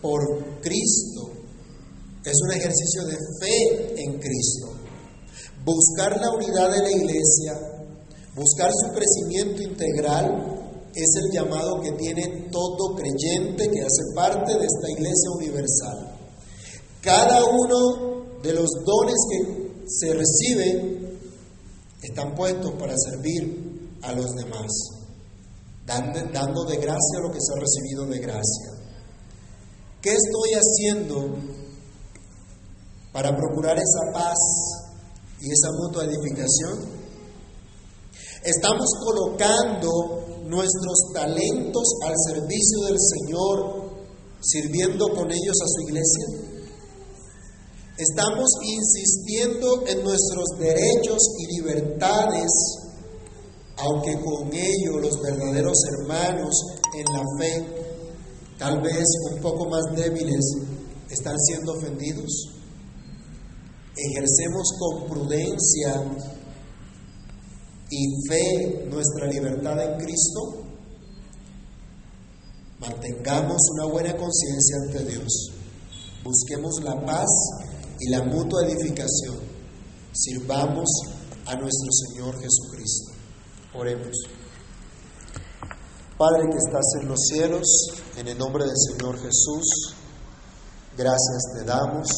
[0.01, 0.21] por
[0.61, 1.31] Cristo.
[2.25, 4.69] Es un ejercicio de fe en Cristo.
[5.65, 7.53] Buscar la unidad de la iglesia,
[8.37, 10.63] buscar su crecimiento integral,
[10.95, 16.17] es el llamado que tiene todo creyente que hace parte de esta iglesia universal.
[17.01, 21.19] Cada uno de los dones que se reciben
[22.03, 24.71] están puestos para servir a los demás,
[25.87, 28.71] dando de gracia lo que se ha recibido de gracia.
[30.01, 31.37] ¿Qué estoy haciendo
[33.13, 34.39] para procurar esa paz
[35.41, 37.03] y esa mutua edificación?
[38.45, 43.93] Estamos colocando nuestros talentos al servicio del Señor,
[44.41, 46.52] sirviendo con ellos a su iglesia?
[47.99, 52.51] Estamos insistiendo en nuestros derechos y libertades,
[53.77, 56.55] aunque con ello los verdaderos hermanos
[56.95, 57.67] en la fe,
[58.59, 60.41] tal vez un poco más débiles,
[61.11, 62.49] están siendo ofendidos.
[63.95, 66.03] Ejercemos con prudencia
[67.91, 70.65] y fe nuestra libertad en Cristo,
[72.81, 75.53] mantengamos una buena conciencia ante Dios,
[76.25, 77.29] busquemos la paz
[78.05, 79.39] y la mutua edificación,
[80.13, 80.89] sirvamos
[81.47, 83.13] a nuestro Señor Jesucristo.
[83.75, 84.17] Oremos.
[86.19, 87.67] Padre que estás en los cielos,
[88.17, 89.95] en el nombre del Señor Jesús,
[90.97, 92.09] gracias te damos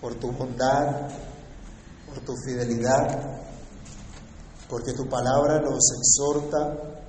[0.00, 1.10] por tu bondad,
[2.06, 3.42] por tu fidelidad,
[4.70, 7.04] porque tu palabra nos exhorta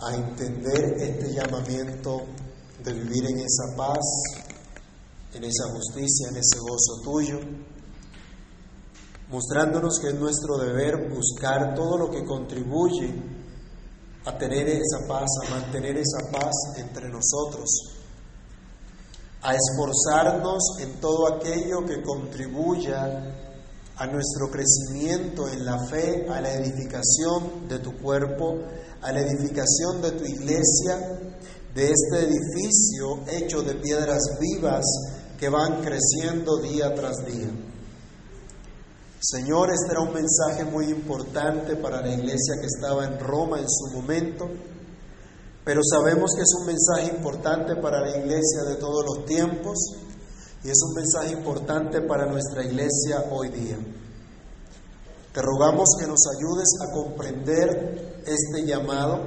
[0.00, 2.22] a entender este llamamiento
[2.84, 4.43] de vivir en esa paz,
[5.34, 7.40] en esa justicia, en ese gozo tuyo,
[9.28, 13.12] mostrándonos que es nuestro deber buscar todo lo que contribuye
[14.24, 17.68] a tener esa paz, a mantener esa paz entre nosotros,
[19.42, 23.34] a esforzarnos en todo aquello que contribuya
[23.96, 28.58] a nuestro crecimiento en la fe, a la edificación de tu cuerpo,
[29.02, 31.20] a la edificación de tu iglesia,
[31.74, 34.84] de este edificio hecho de piedras vivas
[35.38, 37.50] que van creciendo día tras día.
[39.20, 43.68] Señor, este era un mensaje muy importante para la iglesia que estaba en Roma en
[43.68, 44.48] su momento,
[45.64, 49.78] pero sabemos que es un mensaje importante para la iglesia de todos los tiempos
[50.62, 53.78] y es un mensaje importante para nuestra iglesia hoy día.
[55.32, 59.20] Te rogamos que nos ayudes a comprender este llamado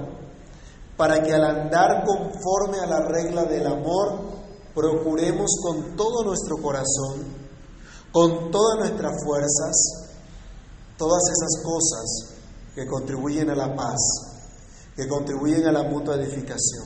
[0.95, 4.36] para que al andar conforme a la regla del amor,
[4.77, 7.25] procuremos con todo nuestro corazón,
[8.11, 9.75] con todas nuestras fuerzas,
[10.95, 12.37] todas esas cosas
[12.75, 13.97] que contribuyen a la paz,
[14.95, 16.85] que contribuyen a la mutua edificación.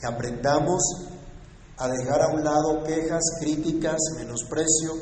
[0.00, 0.82] Que aprendamos
[1.76, 4.94] a dejar a un lado quejas, críticas, menosprecio,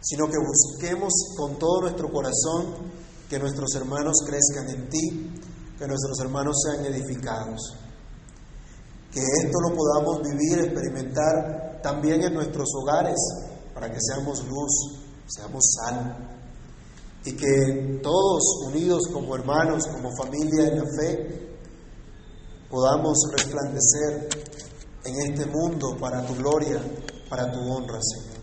[0.00, 2.92] sino que busquemos con todo nuestro corazón
[3.28, 5.32] que nuestros hermanos crezcan en ti,
[5.76, 7.83] que nuestros hermanos sean edificados.
[9.14, 13.14] Que esto lo podamos vivir, experimentar también en nuestros hogares,
[13.72, 14.98] para que seamos luz,
[15.28, 16.16] seamos sal.
[17.24, 21.56] Y que todos unidos como hermanos, como familia en la fe,
[22.68, 24.28] podamos resplandecer
[25.04, 26.82] en este mundo para tu gloria,
[27.30, 28.34] para tu honra, Señor.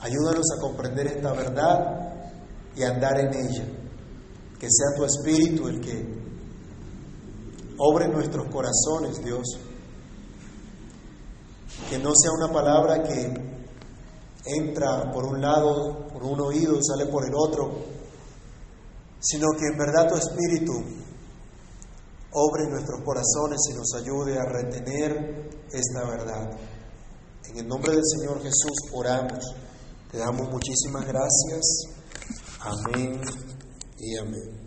[0.00, 2.14] Ayúdanos a comprender esta verdad
[2.74, 3.64] y a andar en ella.
[4.58, 6.21] Que sea tu Espíritu el que
[7.78, 9.42] obre nuestros corazones, Dios.
[11.88, 13.52] Que no sea una palabra que
[14.44, 17.70] entra por un lado, por un oído, sale por el otro,
[19.20, 20.72] sino que en verdad tu Espíritu
[22.32, 26.50] obre nuestros corazones y nos ayude a retener esta verdad.
[27.48, 29.54] En el nombre del Señor Jesús oramos.
[30.10, 31.84] Te damos muchísimas gracias.
[32.60, 33.20] Amén
[33.98, 34.61] y amén.